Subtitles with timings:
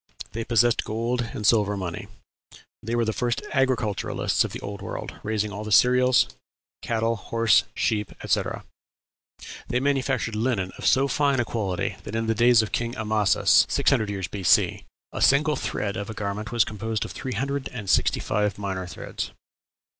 [0.31, 2.07] They possessed gold and silver money.
[2.81, 6.27] They were the first agriculturists of the Old World, raising all the cereals,
[6.81, 8.63] cattle, horses, sheep, etc.
[9.67, 13.67] They manufactured linen of so fine a quality that in the days of King Amasis
[13.69, 17.87] (600 years B.C.) a single thread of a garment was composed of three hundred and
[17.87, 19.29] sixty five minor threads.